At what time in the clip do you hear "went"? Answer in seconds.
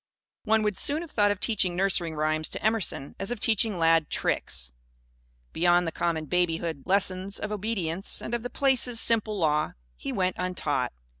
10.11-10.37